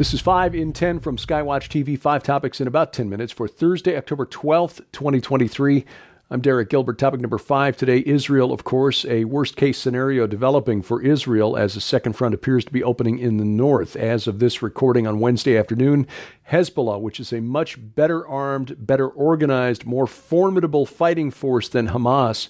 [0.00, 3.46] This is 5 in 10 from Skywatch TV, five topics in about 10 minutes for
[3.46, 5.84] Thursday, October 12th, 2023.
[6.30, 6.98] I'm Derek Gilbert.
[6.98, 11.76] Topic number five today Israel, of course, a worst case scenario developing for Israel as
[11.76, 13.94] a second front appears to be opening in the north.
[13.94, 16.06] As of this recording on Wednesday afternoon,
[16.50, 22.48] Hezbollah, which is a much better armed, better organized, more formidable fighting force than Hamas,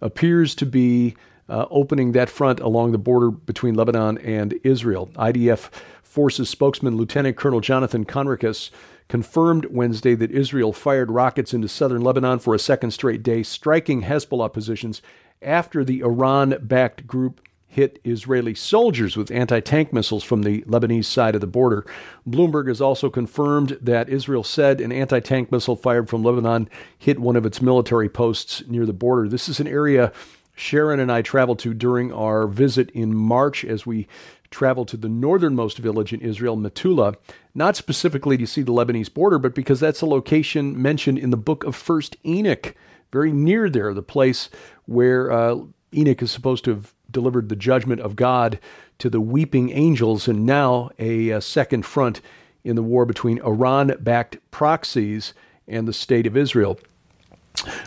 [0.00, 1.16] appears to be
[1.48, 5.10] uh, opening that front along the border between Lebanon and Israel.
[5.16, 5.68] IDF
[6.12, 8.68] Forces spokesman Lieutenant Colonel Jonathan Conricus
[9.08, 14.02] confirmed Wednesday that Israel fired rockets into southern Lebanon for a second straight day, striking
[14.02, 15.00] Hezbollah positions
[15.40, 21.06] after the Iran backed group hit Israeli soldiers with anti tank missiles from the Lebanese
[21.06, 21.86] side of the border.
[22.28, 26.68] Bloomberg has also confirmed that Israel said an anti tank missile fired from Lebanon
[26.98, 29.30] hit one of its military posts near the border.
[29.30, 30.12] This is an area
[30.54, 34.06] Sharon and I traveled to during our visit in March as we
[34.50, 37.16] traveled to the northernmost village in Israel, Metula,
[37.54, 41.36] not specifically to see the Lebanese border, but because that's a location mentioned in the
[41.36, 42.74] book of First Enoch,
[43.10, 44.50] very near there, the place
[44.86, 45.58] where uh,
[45.94, 48.58] Enoch is supposed to have delivered the judgment of God
[48.98, 52.20] to the weeping angels, and now a, a second front
[52.62, 55.34] in the war between Iran backed proxies
[55.66, 56.78] and the state of Israel.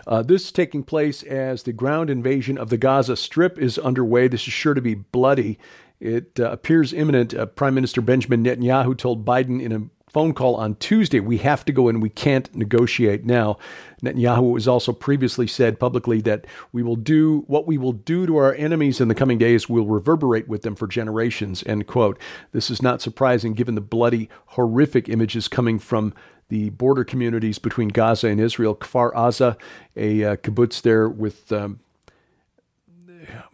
[0.07, 4.27] Uh, this is taking place as the ground invasion of the Gaza Strip is underway.
[4.27, 5.57] This is sure to be bloody.
[5.99, 7.33] It uh, appears imminent.
[7.33, 11.65] Uh, Prime Minister Benjamin Netanyahu told Biden in a phone call on Tuesday, we have
[11.65, 13.57] to go in, we can't negotiate now.
[14.01, 18.37] Netanyahu has also previously said publicly that we will do what we will do to
[18.37, 22.17] our enemies in the coming days will reverberate with them for generations, end quote.
[22.53, 26.13] This is not surprising given the bloody, horrific images coming from
[26.47, 28.73] the border communities between Gaza and Israel.
[28.73, 29.57] Kfar Aza,
[29.97, 31.81] a uh, kibbutz there with um,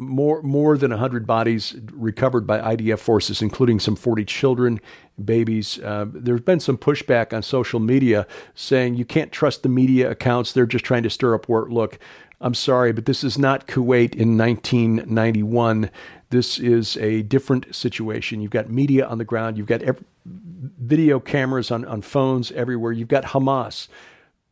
[0.02, 4.81] more more than 100 bodies recovered by IDF forces, including some 40 children,
[5.23, 5.79] babies.
[5.79, 10.51] Uh, there's been some pushback on social media saying you can't trust the media accounts.
[10.51, 11.67] They're just trying to stir up war.
[11.69, 12.00] Look,
[12.41, 15.91] I'm sorry, but this is not Kuwait in 1991.
[16.31, 18.41] This is a different situation.
[18.41, 19.57] You've got media on the ground.
[19.57, 22.91] You've got every, video cameras on, on phones everywhere.
[22.91, 23.88] You've got Hamas,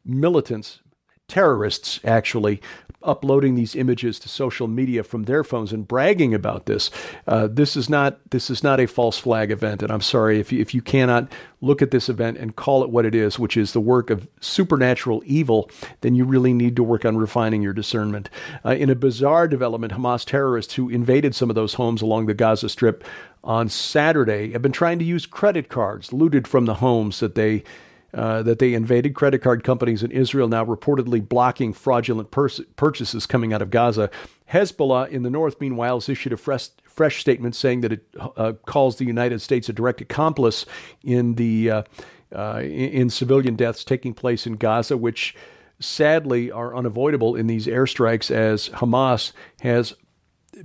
[0.06, 0.80] militants,
[1.30, 2.62] terrorists actually
[3.02, 6.92] uploading these images to social media from their phones and bragging about this.
[7.28, 10.52] Uh, this is not this is not a false flag event, and I'm sorry if
[10.52, 11.32] you, if you cannot
[11.62, 14.28] look at this event and call it what it is, which is the work of
[14.42, 15.70] supernatural evil,
[16.02, 18.30] then you really need to work on refining your discernment.
[18.66, 22.34] Uh, in a bizarre development, Hamas terrorists who invaded some of those homes along the
[22.34, 23.04] Gaza Strip
[23.44, 27.64] on Saturday have been trying to use credit cards looted from the homes that they
[28.14, 33.54] uh, that they invaded credit card companies in Israel, now reportedly blocking fraudulent purchases coming
[33.54, 34.10] out of Gaza.
[34.52, 38.54] Hezbollah in the north, meanwhile, has issued a fresh, fresh statement saying that it uh,
[38.66, 40.66] calls the United States a direct accomplice
[41.04, 41.84] in the uh,
[42.36, 45.36] uh in, in civilian deaths taking place in Gaza, which
[45.80, 49.32] sadly are unavoidable in these airstrikes as Hamas
[49.62, 49.96] has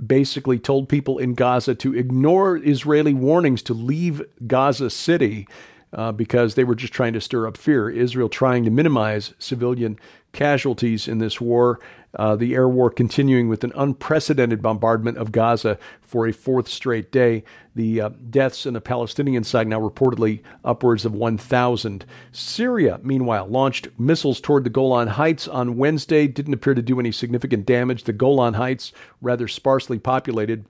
[0.04, 5.46] basically told people in Gaza to ignore Israeli warnings to leave Gaza City
[5.94, 7.88] uh, because they were just trying to stir up fear.
[7.88, 9.98] Israel trying to minimize civilian
[10.32, 11.78] casualties in this war.
[12.16, 17.10] Uh, the air war continuing with an unprecedented bombardment of Gaza for a fourth straight
[17.10, 17.42] day.
[17.74, 22.04] The uh, deaths in the Palestinian side now reportedly upwards of 1,000.
[22.30, 26.28] Syria, meanwhile, launched missiles toward the Golan Heights on Wednesday.
[26.28, 28.04] Didn't appear to do any significant damage.
[28.04, 30.66] The Golan Heights, rather sparsely populated,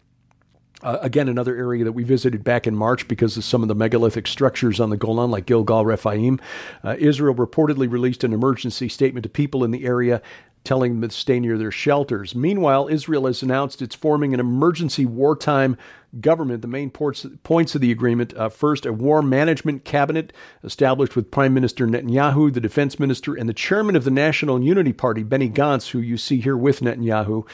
[0.82, 3.74] uh, again, another area that we visited back in March because of some of the
[3.74, 6.40] megalithic structures on the Golan, like Gilgal Rephaim.
[6.82, 10.20] Uh, Israel reportedly released an emergency statement to people in the area
[10.64, 12.34] telling them to stay near their shelters.
[12.34, 15.76] Meanwhile, Israel has announced it's forming an emergency wartime
[16.20, 16.62] government.
[16.62, 20.32] The main ports, points of the agreement uh, first, a war management cabinet
[20.62, 24.92] established with Prime Minister Netanyahu, the defense minister, and the chairman of the National Unity
[24.92, 27.46] Party, Benny Gantz, who you see here with Netanyahu.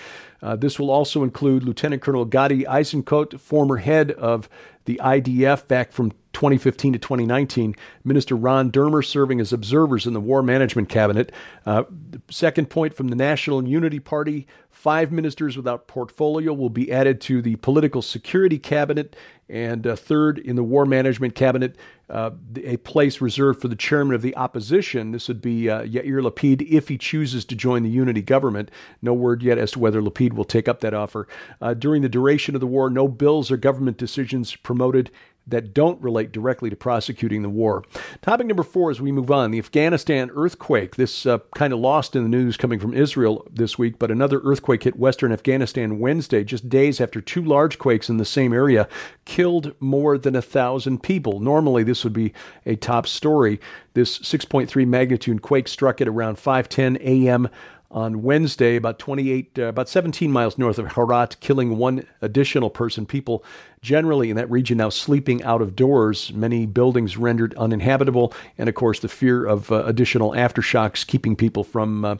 [0.43, 4.49] Uh, this will also include Lieutenant Colonel Gadi Eisenkot, former head of
[4.85, 7.75] the IDF back from 2015 to 2019.
[8.05, 11.33] Minister Ron Dermer serving as observers in the War Management Cabinet.
[11.67, 11.85] Uh,
[12.31, 17.43] second point from the National Unity Party five ministers without portfolio will be added to
[17.43, 19.15] the Political Security Cabinet.
[19.49, 21.77] And uh, third, in the War Management Cabinet,
[22.09, 22.31] uh,
[22.65, 25.11] a place reserved for the chairman of the opposition.
[25.11, 28.71] This would be uh, Yair Lapid if he chooses to join the unity government.
[29.03, 31.27] No word yet as to whether Lapid will take up that offer.
[31.61, 35.11] Uh, during the duration of the war, no bills or government decisions promoted
[35.51, 37.85] that don't relate directly to prosecuting the war.
[38.23, 40.97] Topic number four as we move on the Afghanistan earthquake.
[40.97, 44.41] This uh, kind of lost in the news coming from Israel this week, but another
[44.45, 48.89] earthquake hit western Afghanistan Wednesday, just days after two large quakes in the same area
[49.25, 51.41] killed more than a thousand people.
[51.41, 52.33] Normally, this would be
[52.67, 53.61] a top story.
[53.95, 57.49] This 6.3 magnitude quake struck at around 5:10 a.m
[57.91, 63.05] on Wednesday, about 28, uh, about 17 miles north of Herat, killing one additional person.
[63.05, 63.45] People
[63.83, 68.75] generally in that region now sleeping out of doors, many buildings rendered uninhabitable, and of
[68.75, 72.17] course the fear of uh, additional aftershocks keeping people from uh,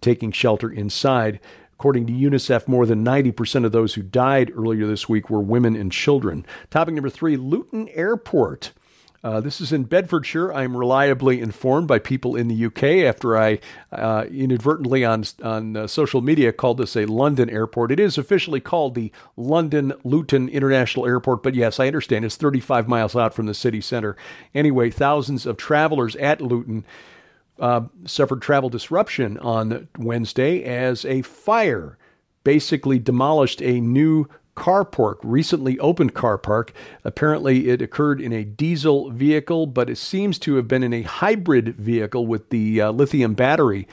[0.00, 1.40] taking shelter inside.
[1.74, 5.76] According to UNICEF, more than 90% of those who died earlier this week were women
[5.76, 6.44] and children.
[6.70, 8.72] Topic number three Luton Airport
[9.28, 10.50] uh, this is in Bedfordshire.
[10.54, 13.58] I'm reliably informed by people in the UK after I
[13.92, 17.92] uh, inadvertently on on uh, social media called this a London airport.
[17.92, 22.88] It is officially called the London Luton International Airport, but yes, I understand it's 35
[22.88, 24.16] miles out from the city center.
[24.54, 26.86] Anyway, thousands of travelers at Luton
[27.58, 31.98] uh, suffered travel disruption on Wednesday as a fire
[32.44, 34.26] basically demolished a new
[34.58, 36.72] car park, recently opened car park.
[37.04, 41.02] Apparently, it occurred in a diesel vehicle, but it seems to have been in a
[41.02, 43.86] hybrid vehicle with the uh, lithium battery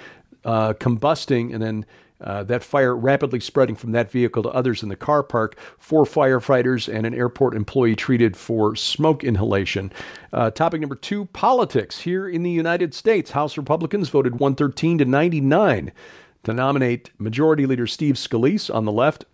[0.43, 1.85] uh, combusting and then.
[2.21, 5.59] Uh, that fire rapidly spreading from that vehicle to others in the car park.
[5.77, 9.91] Four firefighters and an airport employee treated for smoke inhalation.
[10.31, 11.99] Uh, topic number two politics.
[11.99, 15.91] Here in the United States, House Republicans voted 113 to 99
[16.45, 19.25] to nominate Majority Leader Steve Scalise on the left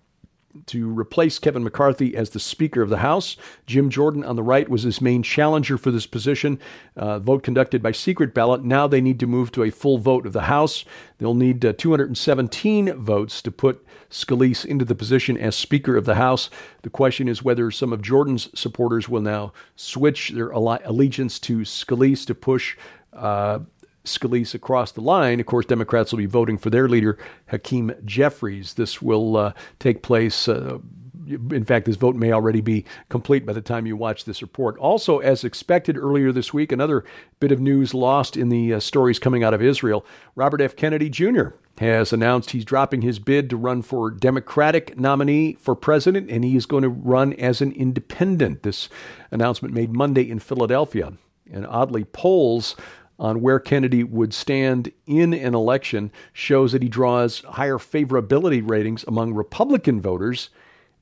[0.67, 3.37] to replace Kevin McCarthy as the Speaker of the House.
[3.65, 6.59] Jim Jordan on the right was his main challenger for this position.
[6.95, 8.63] Uh, vote conducted by secret ballot.
[8.63, 10.85] Now they need to move to a full vote of the House.
[11.17, 16.15] They'll need uh, 217 votes to put Scalise into the position as Speaker of the
[16.15, 16.49] House.
[16.81, 22.25] The question is whether some of Jordan's supporters will now switch their allegiance to Scalise
[22.25, 22.77] to push.
[23.13, 23.59] Uh,
[24.03, 25.39] Scalise across the line.
[25.39, 27.17] Of course, Democrats will be voting for their leader,
[27.47, 28.73] Hakeem Jeffries.
[28.73, 30.47] This will uh, take place.
[30.47, 30.79] Uh,
[31.27, 34.77] in fact, this vote may already be complete by the time you watch this report.
[34.77, 37.03] Also, as expected earlier this week, another
[37.39, 40.05] bit of news lost in the uh, stories coming out of Israel.
[40.35, 40.75] Robert F.
[40.75, 41.49] Kennedy Jr.
[41.77, 46.55] has announced he's dropping his bid to run for Democratic nominee for president, and he
[46.55, 48.63] is going to run as an independent.
[48.63, 48.89] This
[49.29, 51.13] announcement made Monday in Philadelphia.
[51.53, 52.75] And oddly, polls
[53.21, 59.05] on where Kennedy would stand in an election shows that he draws higher favorability ratings
[59.07, 60.49] among Republican voters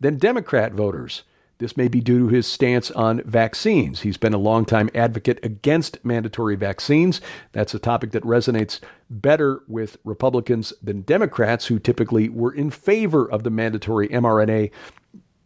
[0.01, 1.24] than Democrat voters.
[1.60, 4.01] This may be due to his stance on vaccines.
[4.01, 7.21] He's been a longtime advocate against mandatory vaccines.
[7.54, 13.30] That's a topic that resonates better with Republicans than Democrats, who typically were in favor
[13.30, 14.72] of the mandatory mRNA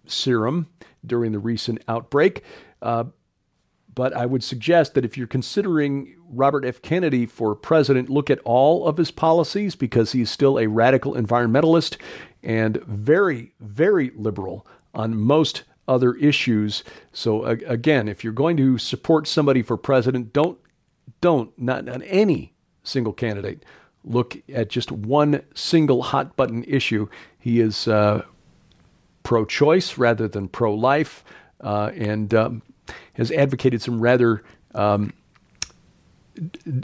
[0.05, 0.67] serum
[1.05, 2.43] during the recent outbreak.
[2.81, 3.05] Uh,
[3.93, 6.81] but I would suggest that if you're considering Robert F.
[6.81, 11.97] Kennedy for president, look at all of his policies because he's still a radical environmentalist
[12.41, 16.83] and very, very liberal on most other issues.
[17.11, 20.57] So again, if you're going to support somebody for president, don't
[21.19, 22.53] don't not on any
[22.83, 23.63] single candidate
[24.03, 27.07] look at just one single hot button issue.
[27.39, 28.23] He is uh,
[29.23, 31.23] pro-choice rather than pro-life,
[31.61, 32.61] uh, and um,
[33.13, 34.44] has advocated some rather,
[34.74, 35.13] um,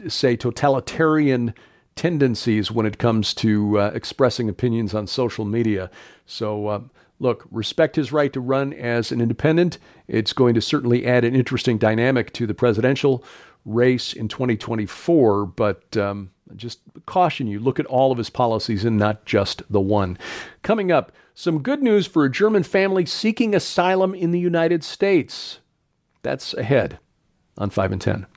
[0.07, 1.53] say, totalitarian
[1.95, 5.89] tendencies when it comes to uh, expressing opinions on social media.
[6.25, 6.81] So, uh,
[7.19, 9.77] look, respect his right to run as an independent.
[10.07, 13.23] It's going to certainly add an interesting dynamic to the presidential
[13.65, 18.97] race in 2024, but um, just caution you look at all of his policies and
[18.97, 20.17] not just the one.
[20.61, 25.59] Coming up, some good news for a German family seeking asylum in the United States.
[26.21, 26.99] That's ahead
[27.57, 28.27] on 5 in 10.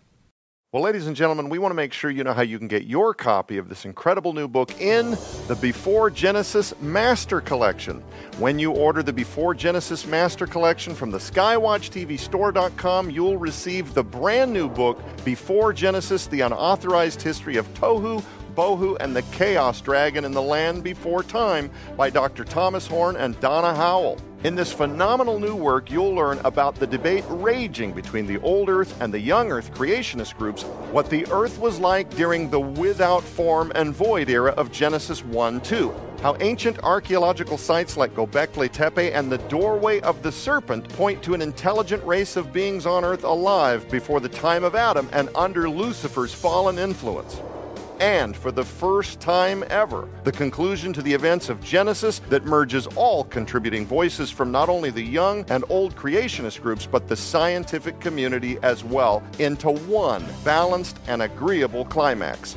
[0.72, 2.84] Well, ladies and gentlemen, we want to make sure you know how you can get
[2.84, 5.10] your copy of this incredible new book in
[5.46, 8.02] the Before Genesis Master Collection.
[8.38, 14.50] When you order the Before Genesis Master Collection from the SkywatchTVStore.com, you'll receive the brand
[14.50, 18.24] new book, Before Genesis The Unauthorized History of Tohu,
[18.54, 22.44] Bohu, and the Chaos Dragon in the Land Before Time by Dr.
[22.44, 24.18] Thomas Horn and Donna Howell.
[24.44, 29.00] In this phenomenal new work, you'll learn about the debate raging between the old Earth
[29.00, 33.70] and the young Earth creationist groups, what the Earth was like during the without form
[33.76, 39.30] and void era of Genesis 1 2, how ancient archaeological sites like Gobekli Tepe and
[39.30, 43.88] the doorway of the serpent point to an intelligent race of beings on Earth alive
[43.92, 47.40] before the time of Adam and under Lucifer's fallen influence
[48.02, 52.88] and for the first time ever, the conclusion to the events of Genesis that merges
[52.96, 58.00] all contributing voices from not only the young and old creationist groups, but the scientific
[58.00, 62.56] community as well into one balanced and agreeable climax.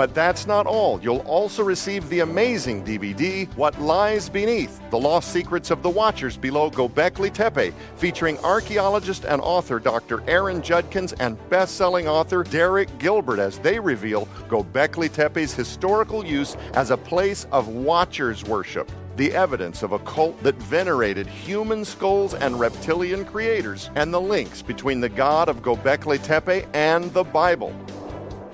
[0.00, 0.98] But that's not all.
[1.02, 6.38] You'll also receive the amazing DVD, What Lies Beneath The Lost Secrets of the Watchers
[6.38, 10.22] Below Gobekli Tepe, featuring archaeologist and author Dr.
[10.26, 16.56] Aaron Judkins and best selling author Derek Gilbert as they reveal Gobekli Tepe's historical use
[16.72, 22.32] as a place of watchers worship the evidence of a cult that venerated human skulls
[22.32, 27.74] and reptilian creators, and the links between the god of Gobekli Tepe and the Bible.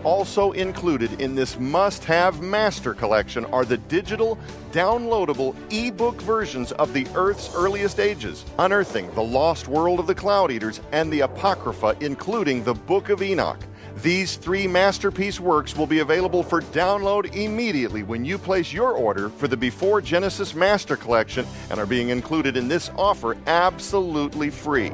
[0.06, 4.38] Also included in this must have master collection are the digital,
[4.70, 10.52] downloadable e-book versions of the Earth's earliest ages, unearthing the lost world of the Cloud
[10.52, 13.58] Eaters and the Apocrypha, including the Book of Enoch.
[14.00, 19.28] These three masterpiece works will be available for download immediately when you place your order
[19.28, 24.92] for the Before Genesis Master Collection and are being included in this offer absolutely free.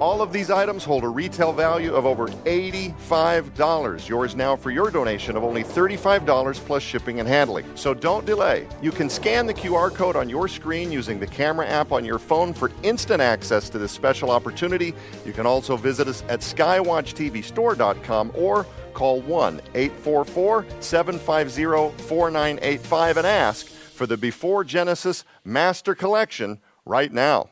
[0.00, 4.08] All of these items hold a retail value of over $85.
[4.08, 7.66] Yours now for your donation of only $35 plus shipping and handling.
[7.74, 8.68] So don't delay.
[8.80, 12.20] You can scan the QR code on your screen using the camera app on your
[12.20, 14.94] phone for instant access to this special opportunity.
[15.26, 23.66] You can also visit us at skywatchtvstore.com or call 1 844 750 4985 and ask
[23.66, 27.48] for the Before Genesis Master Collection right now.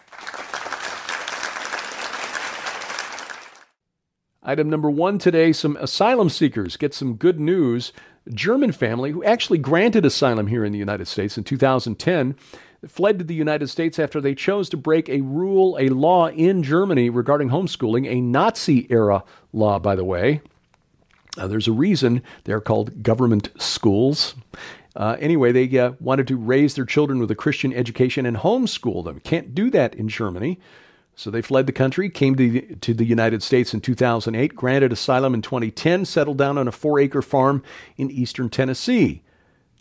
[4.49, 7.93] Item number one today some asylum seekers get some good news.
[8.27, 12.37] A German family who actually granted asylum here in the United States in 2010
[12.87, 16.63] fled to the United States after they chose to break a rule, a law in
[16.63, 20.41] Germany regarding homeschooling, a Nazi era law, by the way.
[21.37, 24.37] Uh, there's a reason they're called government schools.
[24.95, 29.03] Uh, anyway, they uh, wanted to raise their children with a Christian education and homeschool
[29.03, 29.19] them.
[29.19, 30.61] Can't do that in Germany.
[31.19, 34.93] So they fled the country, came to the, to the United States in 2008, granted
[34.93, 37.63] asylum in 2010, settled down on a four acre farm
[37.97, 39.23] in eastern Tennessee.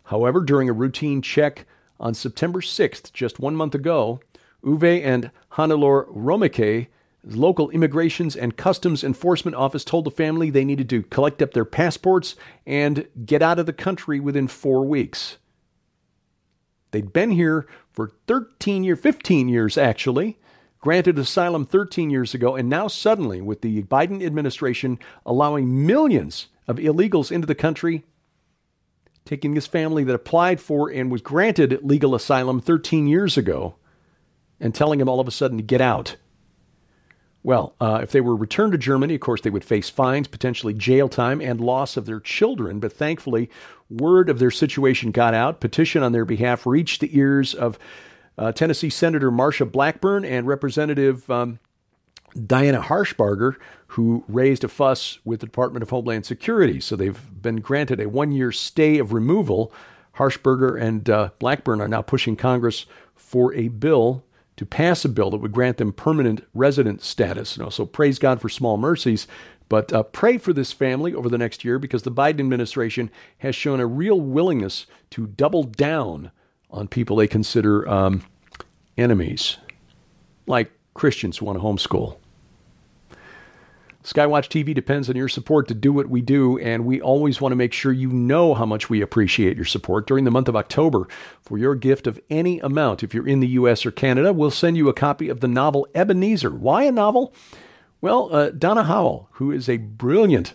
[0.05, 1.65] However, during a routine check
[1.99, 4.21] on September 6th, just one month ago,
[4.63, 6.87] Uwe and Hannelore Romeike,
[7.25, 11.65] local immigrations and customs enforcement office, told the family they needed to collect up their
[11.65, 15.37] passports and get out of the country within four weeks.
[16.91, 20.37] They'd been here for 13 years, 15 years actually
[20.85, 26.77] granted asylum 13 years ago, and now suddenly, with the Biden administration allowing millions of
[26.77, 28.03] illegals into the country,
[29.25, 33.73] taking this family that applied for and was granted legal asylum 13 years ago
[34.59, 36.17] and telling them all of a sudden to get out.
[37.41, 40.75] Well, uh, if they were returned to Germany, of course, they would face fines, potentially
[40.75, 42.79] jail time, and loss of their children.
[42.79, 43.49] But thankfully,
[43.89, 45.59] word of their situation got out.
[45.59, 47.79] Petition on their behalf reached the ears of
[48.37, 51.59] uh, Tennessee Senator Marsha Blackburn and Representative um,
[52.45, 53.55] Diana Harshbarger,
[53.87, 56.79] who raised a fuss with the Department of Homeland Security.
[56.79, 59.71] So they've been granted a one year stay of removal.
[60.17, 64.23] Harshbarger and uh, Blackburn are now pushing Congress for a bill
[64.57, 67.57] to pass a bill that would grant them permanent resident status.
[67.69, 69.27] So praise God for small mercies,
[69.67, 73.55] but uh, pray for this family over the next year because the Biden administration has
[73.55, 76.31] shown a real willingness to double down
[76.69, 78.23] on people they consider um,
[78.97, 79.57] enemies,
[80.47, 82.17] like Christians who want to homeschool.
[84.05, 87.51] Skywatch TV depends on your support to do what we do, and we always want
[87.53, 90.05] to make sure you know how much we appreciate your support.
[90.05, 91.07] During the month of October,
[91.41, 93.83] for your gift of any amount, if you're in the U.S.
[93.83, 96.51] or Canada, we'll send you a copy of the novel Ebenezer.
[96.51, 97.33] Why a novel?
[97.99, 100.53] Well, uh, Donna Howell, who is a brilliant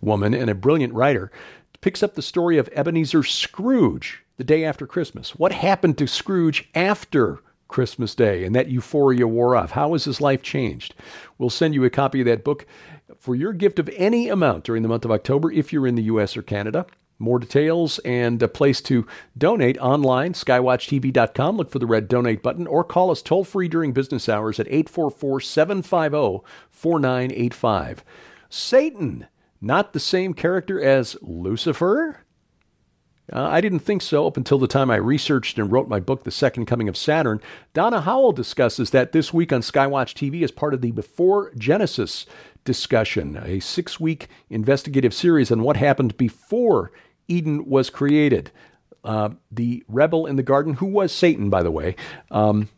[0.00, 1.32] woman and a brilliant writer,
[1.80, 5.34] picks up the story of Ebenezer Scrooge, the day after Christmas?
[5.36, 9.72] What happened to Scrooge after Christmas Day and that euphoria wore off?
[9.72, 10.94] How has his life changed?
[11.38, 12.66] We'll send you a copy of that book
[13.18, 16.02] for your gift of any amount during the month of October if you're in the
[16.04, 16.36] U.S.
[16.36, 16.86] or Canada.
[17.18, 19.06] More details and a place to
[19.38, 21.56] donate online, skywatchtv.com.
[21.56, 24.66] Look for the red donate button or call us toll free during business hours at
[24.66, 28.04] 844 750 4985.
[28.48, 29.28] Satan,
[29.60, 32.21] not the same character as Lucifer?
[33.30, 36.24] Uh, I didn't think so up until the time I researched and wrote my book,
[36.24, 37.40] The Second Coming of Saturn.
[37.72, 42.26] Donna Howell discusses that this week on Skywatch TV as part of the Before Genesis
[42.64, 46.90] discussion, a six week investigative series on what happened before
[47.28, 48.50] Eden was created.
[49.04, 51.96] Uh, the rebel in the garden, who was Satan, by the way.
[52.30, 52.68] Um,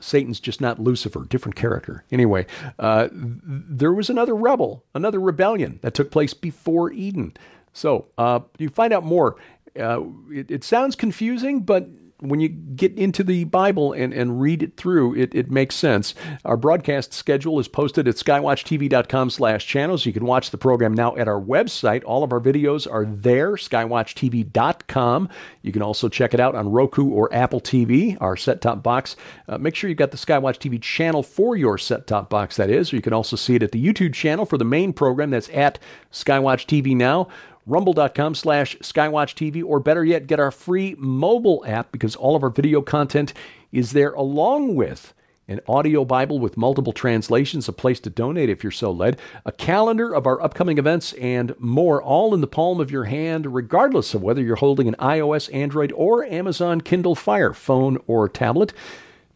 [0.00, 2.04] Satan's just not Lucifer, different character.
[2.12, 2.46] Anyway,
[2.78, 7.34] uh, there was another rebel, another rebellion that took place before Eden.
[7.72, 9.36] So uh, you find out more.
[9.78, 11.88] Uh, it, it sounds confusing, but
[12.20, 16.14] when you get into the Bible and, and read it through, it, it makes sense.
[16.44, 20.04] Our broadcast schedule is posted at skywatchtv.com slash channels.
[20.04, 22.02] You can watch the program now at our website.
[22.04, 25.28] All of our videos are there, skywatchtv.com.
[25.62, 29.14] You can also check it out on Roku or Apple TV, our set-top box.
[29.48, 32.92] Uh, make sure you've got the Skywatch TV channel for your set-top box, that is.
[32.92, 35.50] Or you can also see it at the YouTube channel for the main program that's
[35.50, 35.78] at
[36.12, 37.28] Skywatch TV Now
[37.68, 42.42] rumble.com slash skywatch TV, or better yet, get our free mobile app because all of
[42.42, 43.34] our video content
[43.70, 45.14] is there along with
[45.48, 49.52] an audio Bible with multiple translations, a place to donate if you're so led, a
[49.52, 54.12] calendar of our upcoming events, and more, all in the palm of your hand, regardless
[54.12, 58.74] of whether you're holding an iOS, Android, or Amazon Kindle Fire phone or tablet.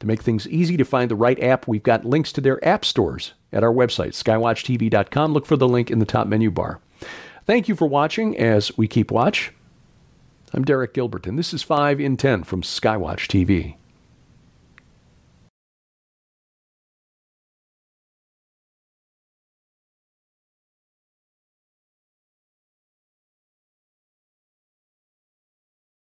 [0.00, 2.84] To make things easy to find the right app, we've got links to their app
[2.84, 5.32] stores at our website, skywatchtv.com.
[5.32, 6.80] Look for the link in the top menu bar.
[7.44, 9.52] Thank you for watching as we keep watch.
[10.54, 13.76] I'm Derek Gilbert, and this is 5 in 10 from Skywatch TV.